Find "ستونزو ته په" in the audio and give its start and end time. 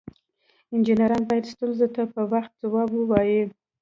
1.53-2.21